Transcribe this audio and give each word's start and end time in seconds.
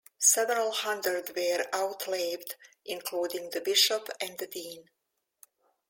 Several 0.17 0.71
hundred 0.71 1.35
were 1.35 1.63
outlawed, 1.71 2.55
including 2.83 3.51
the 3.51 3.61
Bishop 3.61 4.09
and 4.19 4.35
the 4.39 4.47
Dean. 4.47 4.89